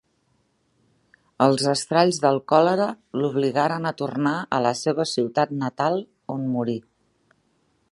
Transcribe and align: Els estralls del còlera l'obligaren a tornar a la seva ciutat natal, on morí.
Els 1.47 1.65
estralls 1.73 2.17
del 2.23 2.39
còlera 2.53 2.87
l'obligaren 3.21 3.87
a 3.89 3.93
tornar 4.01 4.33
a 4.57 4.61
la 4.69 4.73
seva 4.83 5.07
ciutat 5.13 5.55
natal, 5.65 6.03
on 6.37 6.51
morí. 6.57 6.79